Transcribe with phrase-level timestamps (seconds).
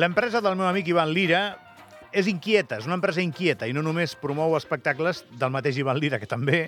[0.00, 1.40] L'empresa del meu amic Ivan Lira
[2.16, 6.16] és inquieta, és una empresa inquieta i no només promou espectacles del mateix Ivan Lira,
[6.22, 6.60] que també,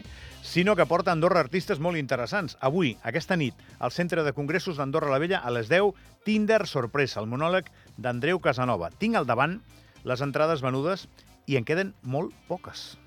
[0.44, 2.58] sinó que porta a Andorra artistes molt interessants.
[2.60, 5.94] Avui, aquesta nit, al Centre de Congressos d'Andorra la Vella, a les 10,
[6.26, 8.90] Tinder Sorpresa, el monòleg d'Andreu Casanova.
[9.00, 9.62] Tinc al davant
[10.04, 11.06] les entrades venudes
[11.48, 12.98] i en queden molt poques.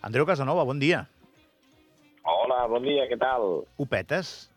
[0.00, 1.04] Andreu Casanova, bon dia.
[2.24, 3.50] Hola, bon dia, què tal?
[3.76, 4.49] Ho petes?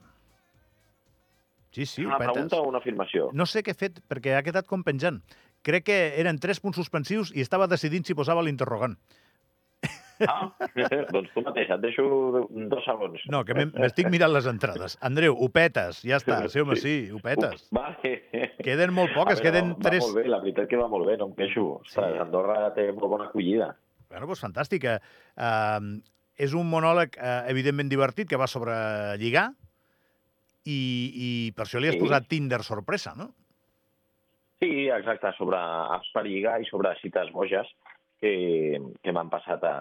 [1.74, 2.34] Sí, sí, Una petes.
[2.34, 3.32] pregunta o una afirmació?
[3.34, 5.20] No sé què he fet, perquè ha quedat com penjant.
[5.66, 8.98] Crec que eren tres punts suspensius i estava decidint si posava l'interrogant.
[10.24, 10.46] Ah,
[11.12, 12.04] doncs tu mateix, et deixo
[12.70, 13.24] dos segons.
[13.34, 14.96] No, que m'estic mirant les entrades.
[15.04, 16.38] Andreu, ho petes, ja està.
[16.54, 17.66] Sí, home, sí, ho petes.
[17.76, 18.14] Vale.
[18.64, 20.06] Queden molt poques, veure, queden va, tres...
[20.06, 21.66] Va molt bé, la veritat que va molt bé, no em queixo.
[21.82, 22.22] Ostres, Sí.
[22.24, 23.72] Andorra té molt bona acollida.
[24.14, 24.86] Bueno, doncs fantàstic.
[24.86, 25.98] Uh,
[26.38, 28.78] és un monòleg, uh, evidentment, divertit, que va sobre
[29.20, 29.50] lligar,
[30.66, 30.80] i,
[31.28, 32.04] i per això li has Sí.
[32.04, 33.32] posat Tinder sorpresa, no?
[34.62, 37.68] Sí, exacte, sobre apps per lligar i sobre cites boges
[38.22, 39.74] que, que m'han passat a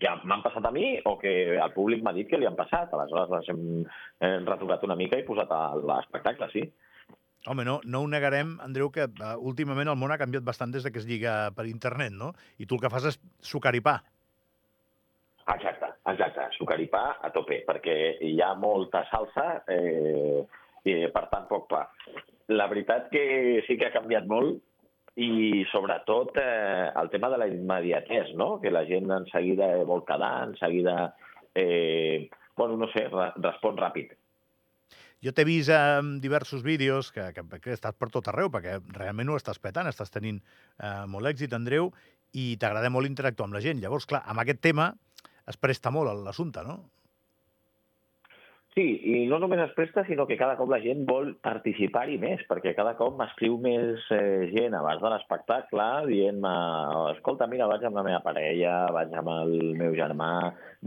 [0.00, 2.92] que m'han passat a mi o que el públic m'ha dit que li han passat.
[2.96, 3.64] Aleshores les hem,
[4.24, 6.62] hem retocat una mica i posat a l'espectacle, sí.
[7.48, 10.84] Home, no, no ho negarem, Andreu, que uh, últimament el món ha canviat bastant des
[10.84, 12.32] de que es lliga per internet, no?
[12.60, 13.98] I tu el que fas és sucar i pa.
[15.52, 20.40] Exacte, exacte, sucaripà a tope, perquè hi ha molta salsa eh,
[20.84, 21.84] i, per tant, poc pa.
[22.50, 24.58] La veritat que sí que ha canviat molt
[25.20, 28.54] i, sobretot, eh, el tema de la immediatesa, no?
[28.60, 31.14] que la gent en seguida vol quedar, en seguida,
[31.54, 34.16] eh, bueno, no sé, re respon ràpid.
[35.20, 39.28] Jo t'he vist en diversos vídeos que, que, que estàs per tot arreu, perquè realment
[39.28, 40.40] ho estàs petant, estàs tenint
[40.80, 41.90] eh, molt èxit, Andreu,
[42.32, 43.82] i t'agrada molt interactuar amb la gent.
[43.82, 44.94] Llavors, clar, amb aquest tema
[45.48, 46.78] es presta molt a l'assumpte, no?
[48.70, 52.44] Sí, i no només es presta, sinó que cada cop la gent vol participar-hi més,
[52.46, 56.52] perquè cada cop m'escriu més eh, gent abans de l'espectacle dient-me,
[57.16, 60.30] escolta, mira, vaig amb la meva parella, vaig amb el meu germà,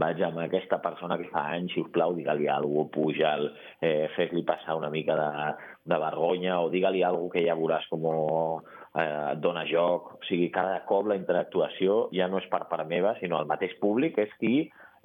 [0.00, 3.44] vaig amb aquesta persona que fa anys, si us plau, digue-li alguna cosa, puja'l,
[3.84, 5.50] eh, fes-li passar una mica de,
[5.92, 10.08] de vergonya, o digue-li alguna cosa que ja veuràs com eh, et dona joc.
[10.16, 13.76] O sigui, cada cop la interactuació ja no és per part meva, sinó el mateix
[13.84, 14.56] públic és qui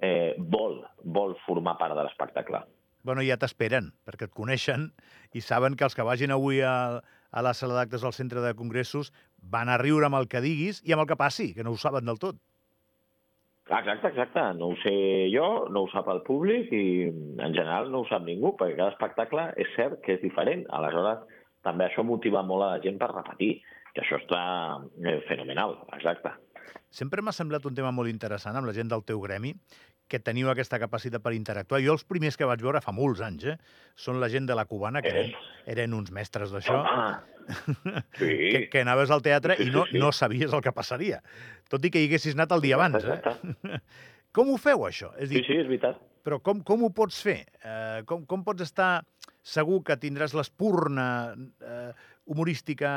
[0.01, 2.63] eh, vol, vol formar part de l'espectacle.
[3.03, 4.89] Bueno, ja t'esperen, perquè et coneixen
[5.33, 6.99] i saben que els que vagin avui a,
[7.31, 10.83] a la sala d'actes del centre de congressos van a riure amb el que diguis
[10.83, 12.41] i amb el que passi, que no ho saben del tot.
[13.69, 14.43] Exacte, exacte.
[14.57, 14.93] No ho sé
[15.29, 18.95] jo, no ho sap el públic i en general no ho sap ningú, perquè cada
[18.95, 20.65] espectacle és cert que és diferent.
[20.73, 21.21] Aleshores,
[21.63, 23.59] també això motiva molt a la gent per repetir,
[23.93, 24.41] que això està
[25.05, 26.33] eh, fenomenal, exacte.
[26.89, 29.53] Sempre m'ha semblat un tema molt interessant amb la gent del teu gremi,
[30.09, 31.83] que teniu aquesta capacitat per interactuar.
[31.85, 33.57] Jo els primers que vaig veure fa molts anys, eh,
[33.95, 35.35] són la gent de la cubana, que eren,
[35.69, 36.79] eren uns mestres d'això,
[38.17, 38.31] sí.
[38.51, 39.99] que, que anaves al teatre Sí, i sí, no, sí.
[40.01, 41.21] no sabies el que passaria.
[41.69, 43.79] Tot i que hi haguessis anat el dia abans, eh?
[44.35, 45.11] Com ho feu, això?
[45.17, 45.97] És a Sí, dir, sí, és veritat.
[46.25, 47.39] Però com, com ho pots fer?
[47.65, 49.03] Eh, com, com pots estar
[49.45, 51.05] segur que tindràs l'espurna
[51.65, 51.91] eh,
[52.29, 52.91] humorística,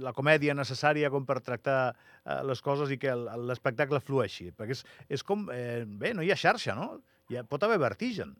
[0.00, 3.14] la comèdia necessària com per tractar eh, les coses i que
[3.48, 4.50] l'espectacle flueixi?
[4.56, 4.86] Perquè és,
[5.18, 5.48] és com...
[5.54, 7.02] Eh, bé, no hi ha xarxa, no?
[7.30, 8.34] Hi ha, pot haver vertigen.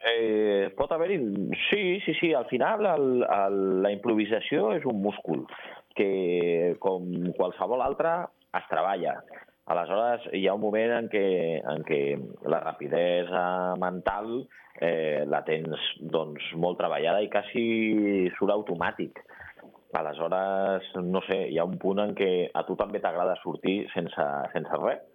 [0.00, 1.20] Eh, pot haver-hi...
[1.68, 2.32] Sí, sí, sí.
[2.34, 5.44] Al final el, el, la improvisació és un múscul
[5.98, 8.16] que, com qualsevol altre,
[8.56, 9.18] es treballa.
[9.70, 11.26] Aleshores, hi ha un moment en què,
[11.72, 12.00] en què
[12.50, 13.42] la rapidesa
[13.78, 14.32] mental
[14.80, 17.64] eh, la tens doncs, molt treballada i quasi
[18.38, 19.20] surt automàtic.
[20.00, 24.26] Aleshores, no sé, hi ha un punt en què a tu també t'agrada sortir sense,
[24.54, 25.06] sense res.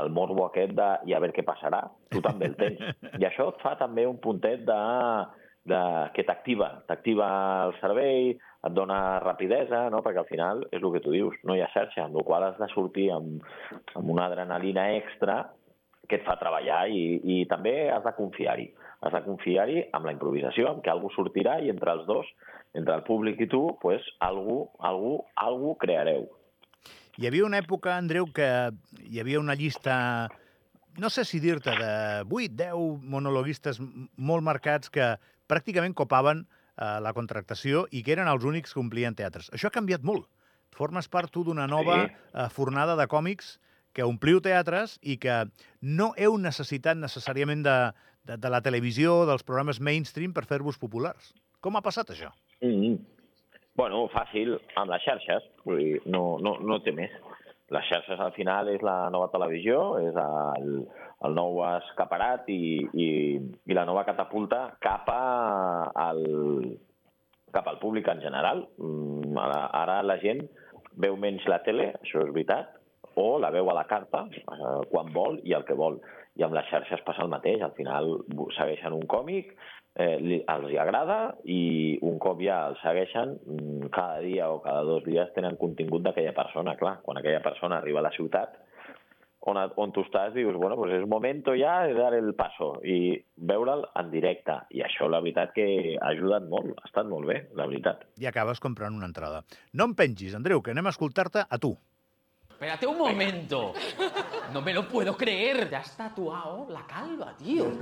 [0.00, 1.80] El morbo aquest de i a veure què passarà,
[2.14, 2.82] tu també el tens.
[3.20, 4.76] I això et fa també un puntet de,
[5.70, 5.82] de
[6.16, 7.30] que t'activa, t'activa
[7.68, 8.34] el cervell,
[8.66, 10.02] et dona rapidesa, no?
[10.04, 12.44] perquè al final és el que tu dius, no hi ha xarxa, amb la qual
[12.48, 13.46] has de sortir amb,
[13.96, 15.40] amb una adrenalina extra
[16.10, 18.66] que et fa treballar i, i també has de confiar-hi.
[19.06, 22.28] Has de confiar-hi amb la improvisació, amb que algú sortirà i entre els dos,
[22.76, 26.26] entre el públic i tu, pues, algú, algú, algú creareu.
[27.20, 28.48] Hi havia una època, Andreu, que
[29.06, 30.28] hi havia una llista,
[30.98, 31.92] no sé si dir-te, de
[32.26, 35.14] 8, 10 monologuistes molt marcats que
[35.50, 39.50] pràcticament copaven eh, la contractació i que eren els únics que omplien teatres.
[39.52, 40.28] Això ha canviat molt.
[40.70, 42.12] Formes part tu d'una nova Sí.
[42.34, 43.58] eh, fornada de còmics
[43.92, 45.44] que ompliu teatres i que
[45.82, 47.78] no heu necessitat necessàriament de,
[48.24, 51.34] de, de la televisió, dels programes mainstream per fer-vos populars.
[51.60, 52.30] Com ha passat això?
[52.62, 52.98] Mm -hmm.
[53.74, 57.10] Bueno, fàcil, amb les xarxes, vull dir, no, no, no té més.
[57.70, 60.70] Les xarxes al final és la nova televisió, és el,
[61.26, 63.08] el nou escaparat i, i,
[63.70, 65.22] i la nova catapulta cap a
[66.08, 66.24] el,
[67.54, 68.64] cap al públic en general.
[68.78, 70.42] Mm, Ara, ara la gent
[71.00, 72.74] veu menys la tele, això és veritat,
[73.20, 76.00] o la veu a la carta eh, quan vol i el que vol.
[76.38, 77.62] I amb les xarxes passa el mateix.
[77.62, 78.10] Al final
[78.56, 79.54] segueixen un còmic,
[79.96, 84.60] eh, li, els hi agrada i un cop ja el segueixen, mm, cada dia o
[84.62, 86.76] cada dos dies tenen contingut d'aquella persona.
[86.76, 88.58] Clar, quan aquella persona arriba a la ciutat,
[89.40, 93.16] on, on tu estàs dius, bueno, pues és momento ja de dar el paso i
[93.36, 94.56] veure'l en directe.
[94.76, 98.04] I això, la veritat, que ha ajudat molt, ha estat molt bé, la veritat.
[98.20, 99.42] I acabes comprant una entrada.
[99.72, 101.74] No em pengis, Andreu, que anem a escoltar-te a tu.
[102.60, 103.72] Espérate un momento.
[104.52, 105.70] No me lo puedo creer.
[105.70, 107.72] Te has tatuado la calva, tío.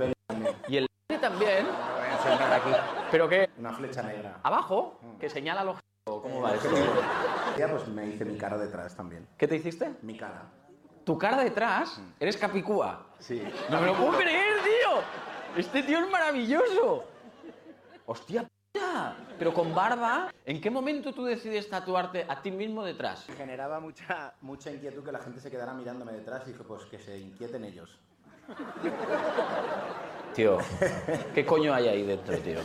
[0.69, 0.87] Y el
[1.19, 1.65] también.
[1.65, 2.69] Voy a enseñar aquí
[3.11, 3.49] ¿Pero qué?
[3.57, 4.39] una flecha negra.
[4.41, 4.97] ¿Abajo?
[5.19, 5.79] Que señala los...
[6.05, 6.69] ¿Cómo va eso?
[7.57, 9.27] Pues me hice mi cara detrás también.
[9.37, 9.95] ¿Qué te hiciste?
[10.01, 10.45] Mi cara.
[11.03, 12.01] Tu cara detrás.
[12.17, 13.05] Eres Capicúa.
[13.19, 13.43] Sí.
[13.69, 15.01] No me lo puedo creer, tío.
[15.57, 17.03] Este tío es maravilloso.
[18.05, 18.47] Hostia.
[19.37, 20.31] Pero con barba.
[20.45, 23.25] ¿En qué momento tú decides tatuarte a ti mismo detrás?
[23.37, 26.99] Generaba mucha, mucha inquietud que la gente se quedara mirándome detrás y dije, pues que
[26.99, 27.97] se inquieten ellos.
[30.33, 30.57] Tío,
[31.33, 32.59] ¿qué coño hay ahí dentro, tío?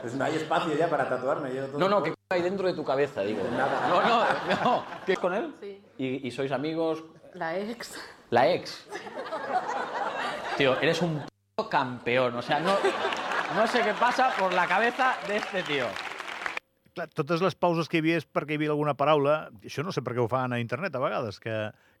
[0.00, 1.54] Pues no hay espacio ya para tatuarme.
[1.54, 3.42] Yo todo No, no, ¿qué coño hay dentro de tu cabeza, digo?
[3.52, 3.88] Nada.
[3.88, 4.24] No, no,
[4.64, 4.84] no.
[5.04, 5.54] ¿Qué es con él?
[5.60, 5.82] Sí.
[5.98, 7.04] ¿Y, y sois amigos?
[7.34, 8.00] La ex.
[8.30, 8.86] La ex.
[10.56, 11.22] Tío, eres un
[11.56, 12.34] puto campeón.
[12.36, 12.72] O sea, no,
[13.56, 15.86] no sé què passa por la cabeza de este tío.
[16.94, 19.94] Clar, totes les pauses que hi havia és perquè hi havia alguna paraula, això no
[19.94, 21.54] sé per què ho fan a internet a vegades, que,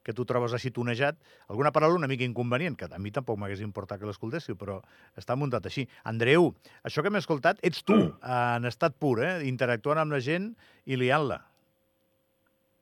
[0.06, 1.18] que tu trobes així tonejat,
[1.48, 4.80] alguna paraula una mica inconvenient, que a mi tampoc m'hagués importat que l'escoltéssiu, però
[5.18, 5.86] està muntat així.
[6.10, 6.50] Andreu,
[6.86, 9.38] això que m'he escoltat, ets tu, en estat pur, eh?
[9.46, 10.50] interactuant amb la gent
[10.86, 11.38] i liant-la.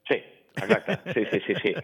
[0.09, 0.21] Sí,
[0.57, 1.01] exacte.
[1.13, 1.77] Sí, sí, sí, sí.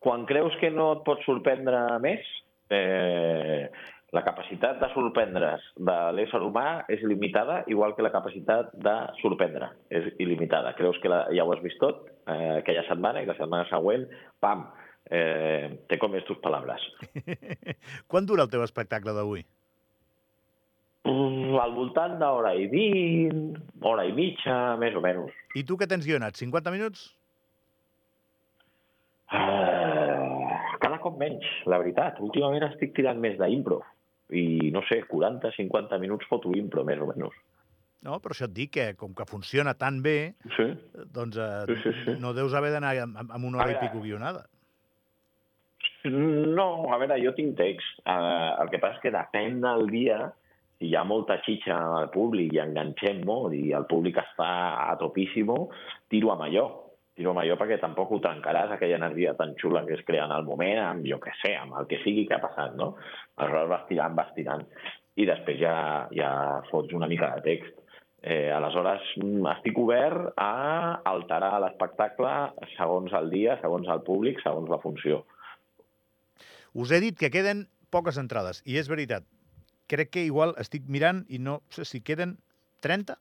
[0.00, 2.24] Quan creus que no et pots sorprendre més,
[2.72, 3.68] eh,
[4.12, 9.70] la capacitat de sorprendre's de l'ésser humà és limitada, igual que la capacitat de sorprendre
[9.94, 10.74] és il·limitada.
[10.78, 14.08] Creus que la, ja ho has vist tot eh, aquella setmana i la setmana següent,
[14.42, 14.66] pam,
[15.06, 16.82] eh, te comes tus palabras.
[18.10, 19.46] Quan dura el teu espectacle d'avui?
[21.06, 23.54] Mm, al voltant d'hora i vint,
[23.86, 25.38] hora i mitja, més o menys.
[25.54, 26.34] I tu què tens guionat?
[26.40, 27.06] 50 minuts?
[29.30, 30.50] Uh,
[30.82, 32.18] cada cop menys, la veritat.
[32.18, 33.78] Últimament estic tirant més d'impro.
[34.32, 37.34] I, no sé, 40-50 minuts foto impro, més o menys.
[38.02, 40.68] No, però això et dic que, com que funciona tan bé, Sí.
[41.12, 42.14] doncs eh, Sí, sí, sí.
[42.20, 44.46] no deus haver d'anar amb, amb una hora i Ara- pico guionada.
[46.04, 47.98] No, a veure, jo tinc text.
[48.08, 50.30] Uh, el que passa és que depèn del dia,
[50.80, 54.48] si hi ha molta xitxa al públic i enganxem molt i el públic està
[54.88, 55.68] a topíssimo,
[56.08, 56.64] tiro amb allò.
[57.18, 60.34] Tiro amb allò perquè tampoc ho trencaràs, aquella energia tan xula que es crea en
[60.36, 62.94] el moment, amb, jo què sé, amb el que sigui que ha passat, no?
[63.36, 64.64] Aleshores vas tirant, vas tirant.
[65.18, 65.74] I després ja,
[66.14, 66.30] ja
[66.70, 67.76] fots una mica de text.
[68.22, 72.32] Eh, aleshores, mm, estic obert a alterar l'espectacle
[72.76, 75.24] segons el dia, segons el públic, segons la funció.
[76.72, 79.24] Us he dit que queden poques entrades, i és veritat.
[79.90, 82.36] Crec que igual estic mirant i no sé si queden
[82.86, 83.16] 30,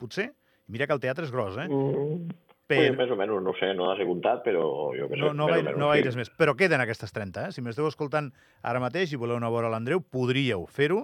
[0.00, 0.30] potser.
[0.66, 1.68] Mira que el teatre és gros, eh?
[1.68, 2.30] Mm.
[2.66, 4.62] Però- Sí, més o menys, no ho sé, no les he comptat, però
[4.96, 5.20] jo què sé.
[5.20, 5.98] No, no, gaire, menys, no sí.
[5.98, 6.30] gaires més.
[6.32, 7.52] Però queden aquestes 30, eh?
[7.52, 8.30] Si m'esteu escoltant
[8.62, 11.02] ara mateix i voleu anar a veure l'Andreu, podríeu fer-ho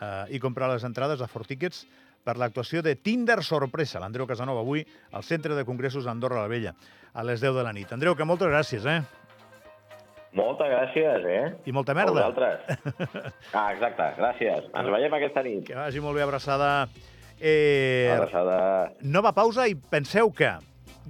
[0.00, 1.86] eh, i comprar les entrades a Fortickets
[2.22, 6.74] per l'actuació de Tinder Sorpresa, l'Andreu Casanova, avui al Centre de Congressos Andorra la Vella,
[7.12, 7.90] a les 10 de la nit.
[7.92, 9.00] Andreu, que moltes gràcies, eh?
[10.36, 11.54] Moltes gràcies, eh?
[11.66, 12.12] I molta A merda.
[12.12, 12.60] vosaltres.
[13.52, 14.68] Ah, exacte, gràcies.
[14.78, 15.64] Ens veiem aquesta nit.
[15.66, 16.86] Que vagi molt bé, abraçada.
[17.40, 18.92] Eh, Abraçada.
[19.02, 20.52] nova pausa i penseu que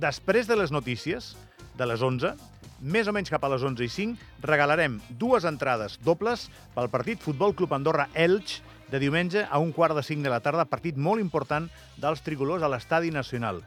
[0.00, 1.34] després de les notícies,
[1.76, 2.32] de les 11,
[2.80, 7.20] més o menys cap a les 11 i 5, regalarem dues entrades dobles pel partit
[7.20, 10.96] Futbol Club Andorra Elx de diumenge a un quart de 5 de la tarda, partit
[10.96, 11.68] molt important
[12.00, 13.60] dels tricolors a l'Estadi Nacional.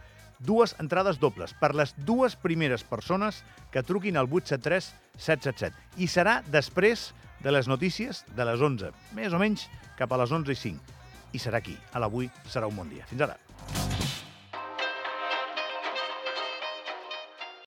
[0.44, 6.02] Dues entrades dobles per les dues primeres persones que truquin al 873 777.
[6.02, 7.12] I serà després
[7.46, 9.70] de les notícies de les 11, més o menys
[10.02, 11.00] cap a les 11 i 5.
[11.34, 13.06] I serà aquí, a l'avui serà un bon dia.
[13.08, 13.38] Fins ara.